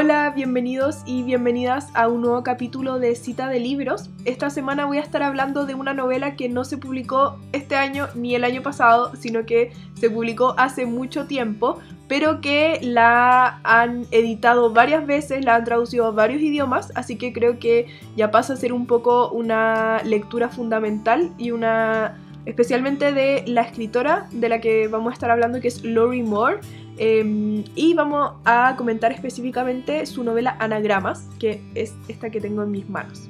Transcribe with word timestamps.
Hola, 0.00 0.30
bienvenidos 0.30 1.02
y 1.06 1.24
bienvenidas 1.24 1.88
a 1.92 2.06
un 2.06 2.20
nuevo 2.20 2.44
capítulo 2.44 3.00
de 3.00 3.16
Cita 3.16 3.48
de 3.48 3.58
Libros. 3.58 4.10
Esta 4.24 4.48
semana 4.48 4.84
voy 4.86 4.98
a 4.98 5.00
estar 5.00 5.24
hablando 5.24 5.66
de 5.66 5.74
una 5.74 5.92
novela 5.92 6.36
que 6.36 6.48
no 6.48 6.64
se 6.64 6.78
publicó 6.78 7.36
este 7.50 7.74
año 7.74 8.06
ni 8.14 8.36
el 8.36 8.44
año 8.44 8.62
pasado, 8.62 9.16
sino 9.16 9.44
que 9.44 9.72
se 9.94 10.08
publicó 10.08 10.54
hace 10.56 10.86
mucho 10.86 11.26
tiempo, 11.26 11.80
pero 12.06 12.40
que 12.40 12.78
la 12.80 13.58
han 13.64 14.06
editado 14.12 14.72
varias 14.72 15.04
veces, 15.04 15.44
la 15.44 15.56
han 15.56 15.64
traducido 15.64 16.06
a 16.06 16.10
varios 16.12 16.42
idiomas, 16.42 16.92
así 16.94 17.16
que 17.16 17.32
creo 17.32 17.58
que 17.58 17.88
ya 18.14 18.30
pasa 18.30 18.52
a 18.52 18.56
ser 18.56 18.72
un 18.72 18.86
poco 18.86 19.30
una 19.30 20.00
lectura 20.04 20.48
fundamental 20.48 21.32
y 21.38 21.50
una 21.50 22.16
especialmente 22.46 23.12
de 23.12 23.44
la 23.46 23.62
escritora 23.62 24.28
de 24.32 24.48
la 24.48 24.60
que 24.60 24.88
vamos 24.88 25.10
a 25.10 25.14
estar 25.14 25.30
hablando, 25.30 25.60
que 25.60 25.68
es 25.68 25.84
Lori 25.84 26.22
Moore. 26.22 26.60
Em, 26.96 27.64
y 27.76 27.94
vamos 27.94 28.32
a 28.44 28.74
comentar 28.76 29.12
específicamente 29.12 30.04
su 30.06 30.24
novela 30.24 30.56
Anagramas, 30.58 31.28
que 31.38 31.60
es 31.74 31.94
esta 32.08 32.30
que 32.30 32.40
tengo 32.40 32.62
en 32.64 32.72
mis 32.72 32.88
manos. 32.88 33.28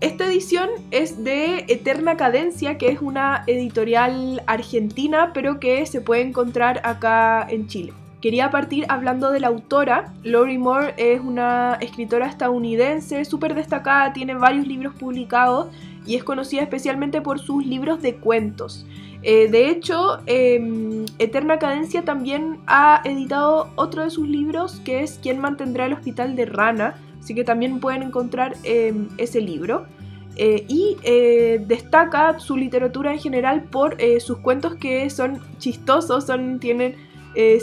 Esta 0.00 0.24
edición 0.24 0.70
es 0.90 1.22
de 1.22 1.66
Eterna 1.68 2.16
Cadencia, 2.16 2.78
que 2.78 2.88
es 2.88 3.02
una 3.02 3.44
editorial 3.46 4.42
argentina, 4.46 5.32
pero 5.34 5.60
que 5.60 5.84
se 5.84 6.00
puede 6.00 6.22
encontrar 6.22 6.80
acá 6.84 7.46
en 7.50 7.66
Chile. 7.66 7.92
Quería 8.20 8.50
partir 8.50 8.84
hablando 8.88 9.30
de 9.30 9.40
la 9.40 9.48
autora. 9.48 10.12
Lori 10.24 10.58
Moore 10.58 10.94
es 10.98 11.20
una 11.20 11.78
escritora 11.80 12.26
estadounidense 12.26 13.24
súper 13.24 13.54
destacada, 13.54 14.12
tiene 14.12 14.34
varios 14.34 14.66
libros 14.66 14.94
publicados 14.94 15.68
y 16.06 16.16
es 16.16 16.24
conocida 16.24 16.60
especialmente 16.60 17.22
por 17.22 17.38
sus 17.38 17.64
libros 17.64 18.02
de 18.02 18.16
cuentos. 18.16 18.86
Eh, 19.22 19.48
de 19.50 19.68
hecho, 19.68 20.18
em, 20.26 21.04
Eterna 21.18 21.58
Cadencia 21.58 22.04
también 22.04 22.58
ha 22.66 23.00
editado 23.04 23.70
otro 23.76 24.04
de 24.04 24.10
sus 24.10 24.28
libros 24.28 24.80
que 24.80 25.02
es 25.02 25.18
Quién 25.22 25.38
mantendrá 25.38 25.86
el 25.86 25.92
hospital 25.94 26.36
de 26.36 26.46
Rana, 26.46 26.96
así 27.20 27.34
que 27.34 27.44
también 27.44 27.80
pueden 27.80 28.02
encontrar 28.02 28.56
em, 28.64 29.08
ese 29.16 29.40
libro. 29.40 29.86
Eh, 30.36 30.64
y 30.68 30.96
eh, 31.02 31.62
destaca 31.66 32.38
su 32.38 32.56
literatura 32.56 33.12
en 33.12 33.18
general 33.18 33.64
por 33.64 33.98
sus 34.20 34.38
cuentos 34.38 34.74
que 34.76 35.10
son 35.10 35.40
chistosos, 35.58 36.24
son, 36.24 36.60
tienen, 36.60 36.94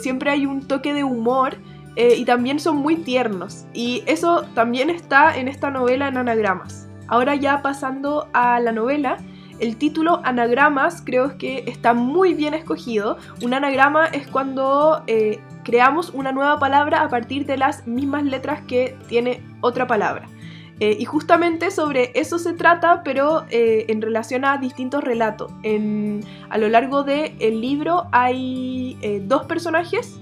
siempre 0.02 0.32
hay 0.32 0.46
un 0.46 0.68
toque 0.68 0.94
de 0.94 1.04
humor 1.04 1.58
y 1.96 2.26
también 2.26 2.60
son 2.60 2.78
muy 2.78 2.96
tiernos. 2.98 3.66
Y 3.74 4.04
eso 4.06 4.44
también 4.54 4.90
está 4.90 5.38
en 5.38 5.48
esta 5.48 5.72
novela 5.72 6.08
en 6.08 6.18
anagramas. 6.18 6.88
Ahora 7.08 7.36
ya 7.36 7.62
pasando 7.62 8.30
a 8.34 8.60
la 8.60 8.72
novela, 8.72 9.18
el 9.60 9.78
título 9.78 10.22
anagramas 10.24 11.02
creo 11.04 11.38
que 11.38 11.64
está 11.66 11.94
muy 11.94 12.34
bien 12.34 12.54
escogido. 12.54 13.18
Un 13.42 13.54
anagrama 13.54 14.06
es 14.06 14.28
cuando 14.28 15.04
eh, 15.08 15.40
creamos 15.64 16.12
una 16.12 16.32
nueva 16.32 16.60
palabra 16.60 17.02
a 17.02 17.10
partir 17.10 17.46
de 17.46 17.58
las 17.58 17.88
mismas 17.88 18.24
letras 18.24 18.62
que 18.68 18.96
tiene 19.08 19.42
otra 19.62 19.88
palabra. 19.88 20.28
Eh, 20.80 20.96
y 21.00 21.06
justamente 21.06 21.72
sobre 21.72 22.12
eso 22.14 22.38
se 22.38 22.54
trata, 22.54 23.02
pero 23.04 23.46
eh, 23.50 23.86
en 23.88 24.02
relación 24.02 24.46
a 24.46 24.58
distintos 24.58 25.04
relatos. 25.04 25.52
a 26.50 26.58
lo 26.58 26.70
largo 26.70 27.04
del 27.04 27.62
libro 27.62 28.08
hay 28.12 28.98
dos 29.24 29.46
personajes 29.46 30.20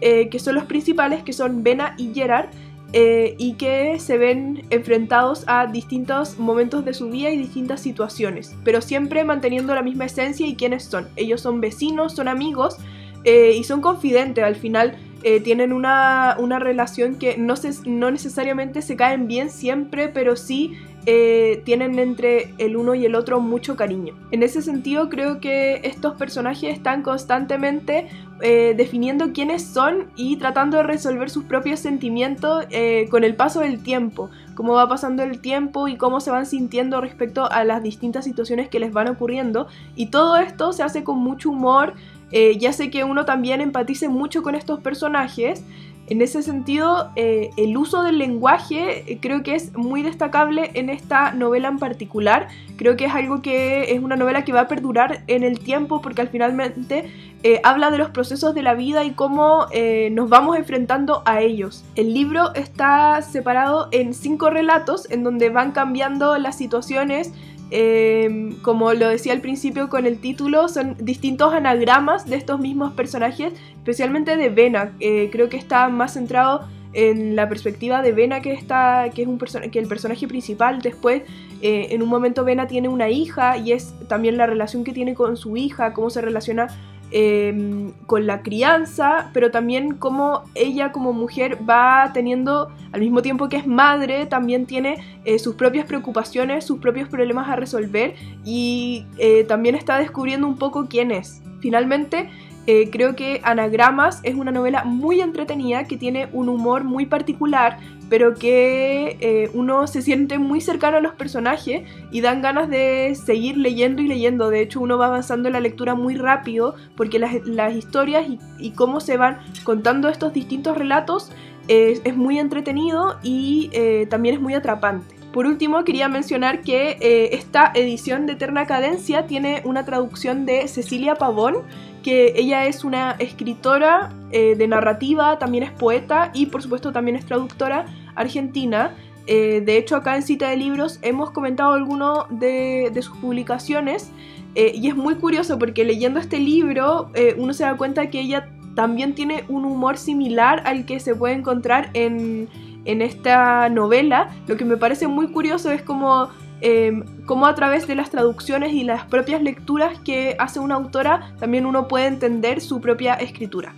que 0.00 0.38
son 0.38 0.54
los 0.54 0.64
principales, 0.64 1.24
que 1.24 1.32
son 1.32 1.64
Bena 1.64 1.94
y 1.98 2.14
Gerard, 2.14 2.50
eh, 2.94 3.34
y 3.36 3.52
que 3.54 3.98
se 3.98 4.16
ven 4.16 4.62
enfrentados 4.70 5.44
a 5.46 5.66
distintos 5.66 6.38
momentos 6.38 6.86
de 6.86 6.94
su 6.94 7.10
vida 7.10 7.28
y 7.28 7.36
distintas 7.36 7.82
situaciones, 7.82 8.56
pero 8.64 8.80
siempre 8.80 9.24
manteniendo 9.24 9.74
la 9.74 9.82
misma 9.82 10.06
esencia 10.06 10.46
y 10.46 10.56
quiénes 10.56 10.84
son. 10.84 11.06
Ellos 11.16 11.42
son 11.42 11.60
vecinos, 11.60 12.14
son 12.14 12.28
amigos 12.28 12.78
eh, 13.24 13.52
y 13.54 13.64
son 13.64 13.82
confidentes. 13.82 14.42
Al 14.42 14.56
final 14.56 14.96
eh, 15.24 15.40
tienen 15.40 15.72
una, 15.72 16.36
una, 16.38 16.60
relación 16.60 17.16
que 17.16 17.36
no, 17.36 17.56
se, 17.56 17.72
no 17.86 18.10
necesariamente 18.10 18.82
se 18.82 18.94
caen 18.94 19.26
bien 19.26 19.50
siempre, 19.50 20.08
pero 20.08 20.36
sí 20.36 20.76
eh, 21.06 21.60
tienen 21.64 21.98
entre 21.98 22.54
el 22.58 22.76
uno 22.76 22.94
y 22.94 23.04
el 23.04 23.16
otro 23.16 23.40
mucho 23.40 23.74
cariño. 23.74 24.14
En 24.30 24.44
ese 24.44 24.62
sentido 24.62 25.08
creo 25.08 25.40
que 25.40 25.80
estos 25.82 26.14
personajes 26.14 26.72
están 26.72 27.02
constantemente 27.02 28.08
eh, 28.42 28.74
definiendo 28.76 29.32
quiénes 29.32 29.64
son 29.64 30.06
y 30.14 30.36
tratando 30.36 30.76
de 30.76 30.84
resolver 30.84 31.30
sus 31.30 31.44
propios 31.44 31.80
sentimientos 31.80 32.66
con 33.10 33.24
el 33.24 33.34
paso 33.34 33.60
del 33.60 33.82
tiempo, 33.82 34.30
cómo 34.54 34.74
va 34.74 34.88
pasando 34.88 35.24
el 35.24 35.40
tiempo 35.40 35.88
y 35.88 35.96
cómo 35.96 36.20
se 36.20 36.30
van 36.30 36.46
sintiendo 36.46 37.00
respecto 37.00 37.50
a 37.50 37.64
las 37.64 37.82
distintas 37.82 38.24
situaciones 38.24 38.68
que 38.68 38.78
les 38.78 38.92
van 38.92 39.08
ocurriendo. 39.08 39.66
Y 39.96 40.06
todo 40.06 40.36
esto 40.36 40.72
se 40.72 40.84
hace 40.84 41.02
con 41.02 41.18
mucho 41.18 41.50
humor, 41.50 41.94
ya 42.30 42.72
sé 42.72 42.90
que 42.90 43.04
uno 43.04 43.24
también 43.24 43.60
empatice 43.60 44.08
mucho 44.08 44.42
con 44.42 44.54
estos 44.54 44.80
personajes. 44.80 45.64
En 46.10 46.22
ese 46.22 46.42
sentido, 46.42 47.10
eh, 47.16 47.50
el 47.58 47.76
uso 47.76 48.02
del 48.02 48.16
lenguaje 48.16 49.12
eh, 49.12 49.18
creo 49.20 49.42
que 49.42 49.54
es 49.54 49.76
muy 49.76 50.02
destacable 50.02 50.70
en 50.72 50.88
esta 50.88 51.32
novela 51.32 51.68
en 51.68 51.78
particular. 51.78 52.48
Creo 52.76 52.96
que 52.96 53.04
es 53.04 53.14
algo 53.14 53.42
que 53.42 53.92
es 53.92 54.00
una 54.00 54.16
novela 54.16 54.42
que 54.42 54.52
va 54.52 54.62
a 54.62 54.68
perdurar 54.68 55.22
en 55.26 55.42
el 55.42 55.60
tiempo 55.60 56.00
porque 56.00 56.22
al 56.22 56.28
finalmente 56.28 57.12
eh, 57.42 57.60
habla 57.62 57.90
de 57.90 57.98
los 57.98 58.08
procesos 58.08 58.54
de 58.54 58.62
la 58.62 58.72
vida 58.72 59.04
y 59.04 59.10
cómo 59.10 59.66
nos 60.10 60.30
vamos 60.30 60.56
enfrentando 60.56 61.22
a 61.26 61.42
ellos. 61.42 61.84
El 61.94 62.14
libro 62.14 62.54
está 62.54 63.20
separado 63.20 63.88
en 63.92 64.14
cinco 64.14 64.48
relatos 64.48 65.10
en 65.10 65.24
donde 65.24 65.50
van 65.50 65.72
cambiando 65.72 66.38
las 66.38 66.56
situaciones 66.56 67.32
Em, 67.70 68.56
como 68.62 68.94
lo 68.94 69.08
decía 69.08 69.32
al 69.32 69.40
principio 69.40 69.88
con 69.88 70.06
el 70.06 70.18
título, 70.18 70.68
son 70.68 70.96
distintos 70.98 71.52
anagramas 71.52 72.26
de 72.26 72.36
estos 72.36 72.58
mismos 72.60 72.94
personajes, 72.94 73.52
especialmente 73.76 74.36
de 74.36 74.48
Vena. 74.48 74.92
Eh, 75.00 75.28
creo 75.30 75.48
que 75.48 75.58
está 75.58 75.88
más 75.88 76.14
centrado 76.14 76.66
en 76.94 77.36
la 77.36 77.48
perspectiva 77.48 78.00
de 78.00 78.12
Vena, 78.12 78.40
que, 78.40 78.52
está, 78.52 79.10
que 79.14 79.22
es 79.22 79.28
un 79.28 79.38
que 79.38 79.78
el 79.78 79.86
personaje 79.86 80.26
principal. 80.26 80.80
Después, 80.80 81.22
eh, 81.60 81.88
en 81.90 82.02
un 82.02 82.08
momento, 82.08 82.44
Vena 82.44 82.66
tiene 82.66 82.88
una 82.88 83.10
hija 83.10 83.58
y 83.58 83.72
es 83.72 83.94
también 84.08 84.38
la 84.38 84.46
relación 84.46 84.84
que 84.84 84.92
tiene 84.92 85.14
con 85.14 85.36
su 85.36 85.56
hija, 85.56 85.92
cómo 85.92 86.08
se 86.08 86.22
relaciona 86.22 86.68
Em, 87.10 87.92
con 88.06 88.26
la 88.26 88.42
crianza, 88.42 89.30
pero 89.32 89.50
también 89.50 89.94
como 89.94 90.42
ella 90.54 90.92
como 90.92 91.14
mujer 91.14 91.58
va 91.66 92.10
teniendo, 92.12 92.68
al 92.92 93.00
mismo 93.00 93.22
tiempo 93.22 93.48
que 93.48 93.56
es 93.56 93.66
madre, 93.66 94.26
también 94.26 94.66
tiene 94.66 94.98
eh, 95.24 95.38
sus 95.38 95.54
propias 95.54 95.86
preocupaciones, 95.86 96.66
sus 96.66 96.80
propios 96.80 97.08
problemas 97.08 97.48
a 97.48 97.56
resolver 97.56 98.14
y 98.44 99.06
eh, 99.16 99.44
también 99.44 99.74
está 99.74 99.96
descubriendo 99.96 100.46
un 100.46 100.58
poco 100.58 100.86
quién 100.86 101.10
es. 101.10 101.40
Finalmente, 101.60 102.28
eh, 102.66 102.90
creo 102.90 103.16
que 103.16 103.40
Anagramas 103.42 104.20
es 104.22 104.34
una 104.34 104.50
novela 104.50 104.84
muy 104.84 105.22
entretenida 105.22 105.84
que 105.84 105.96
tiene 105.96 106.28
un 106.34 106.50
humor 106.50 106.84
muy 106.84 107.06
particular, 107.06 107.78
pero 108.08 108.34
que 108.34 109.16
eh, 109.20 109.50
uno 109.54 109.86
se 109.86 110.02
siente 110.02 110.38
muy 110.38 110.60
cercano 110.60 110.96
a 110.96 111.00
los 111.00 111.14
personajes 111.14 111.82
y 112.10 112.20
dan 112.20 112.42
ganas 112.42 112.68
de 112.68 113.14
seguir 113.14 113.56
leyendo 113.56 114.02
y 114.02 114.08
leyendo. 114.08 114.50
De 114.50 114.60
hecho, 114.60 114.80
uno 114.80 114.98
va 114.98 115.06
avanzando 115.06 115.48
en 115.48 115.54
la 115.54 115.60
lectura 115.60 115.94
muy 115.94 116.16
rápido 116.16 116.74
porque 116.96 117.18
las, 117.18 117.74
historias 117.74 118.26
y, 118.58 118.70
cómo 118.72 119.00
se 119.00 119.16
van 119.16 119.38
contando 119.64 120.08
estos 120.08 120.32
distintos 120.32 120.76
relatos 120.76 121.32
es 121.68 122.16
muy 122.16 122.38
entretenido 122.38 123.18
y 123.22 123.68
eh, 123.72 124.06
también 124.08 124.36
es 124.36 124.40
muy 124.40 124.54
atrapante. 124.54 125.18
Por 125.32 125.46
último, 125.46 125.84
quería 125.84 126.08
mencionar 126.08 126.62
que 126.62 126.96
eh, 127.00 127.36
esta 127.36 127.70
edición 127.74 128.26
de 128.26 128.32
Eterna 128.32 128.66
Cadencia 128.66 129.26
tiene 129.26 129.62
una 129.64 129.84
traducción 129.84 130.46
de 130.46 130.66
Cecilia 130.68 131.16
Pavón, 131.16 131.58
que 132.02 132.32
ella 132.36 132.66
es 132.66 132.84
una 132.84 133.12
escritora 133.18 134.12
eh, 134.30 134.54
de 134.56 134.68
narrativa, 134.68 135.38
también 135.38 135.64
es 135.64 135.70
poeta 135.70 136.30
y 136.34 136.46
por 136.46 136.62
supuesto 136.62 136.92
también 136.92 137.16
es 137.16 137.26
traductora 137.26 137.86
argentina. 138.14 138.96
Eh, 139.26 139.62
de 139.64 139.76
hecho, 139.76 139.96
acá 139.96 140.16
en 140.16 140.22
Cita 140.22 140.48
de 140.48 140.56
Libros 140.56 140.98
hemos 141.02 141.30
comentado 141.30 141.74
algunas 141.74 142.24
de, 142.30 142.90
sus 143.02 143.16
publicaciones 143.18 144.10
y 144.54 144.88
es 144.88 144.96
muy 144.96 145.14
curioso 145.14 145.56
porque 145.56 145.84
leyendo 145.84 146.18
este 146.18 146.40
libro 146.40 147.12
uno 147.36 147.52
se 147.54 147.62
da 147.62 147.76
cuenta 147.76 148.10
que 148.10 148.18
ella 148.18 148.48
también 148.74 149.14
tiene 149.14 149.44
un 149.48 149.64
humor 149.64 149.98
similar 149.98 150.62
al 150.64 150.84
que 150.84 150.98
se 150.98 151.14
puede 151.14 151.34
encontrar 151.34 151.90
en 151.92 152.48
en 152.88 153.02
esta 153.02 153.68
novela, 153.68 154.30
lo 154.46 154.56
que 154.56 154.64
me 154.64 154.78
parece 154.78 155.06
muy 155.08 155.28
curioso 155.28 155.70
es 155.70 155.82
como, 155.82 156.30
em, 156.60 157.04
como 157.26 157.46
a 157.46 157.54
través 157.54 157.86
de 157.86 157.94
las 157.94 158.10
traducciones 158.10 158.72
y 158.72 158.84
las 158.84 159.04
propias 159.04 159.42
lecturas 159.42 159.98
que 160.00 160.36
hace 160.38 160.60
una 160.60 160.74
autora, 160.76 161.34
también 161.38 161.66
uno 161.66 161.88
puede 161.88 162.06
entender 162.06 162.60
su 162.60 162.80
propia 162.80 163.14
escritura. 163.14 163.74